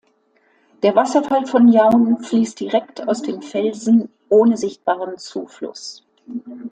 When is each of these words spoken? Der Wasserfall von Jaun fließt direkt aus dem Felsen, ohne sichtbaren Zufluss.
Der 0.81 0.95
Wasserfall 0.95 1.45
von 1.45 1.67
Jaun 1.71 2.23
fließt 2.23 2.59
direkt 2.59 3.07
aus 3.07 3.21
dem 3.21 3.43
Felsen, 3.43 4.09
ohne 4.29 4.57
sichtbaren 4.57 5.19
Zufluss. 5.19 6.03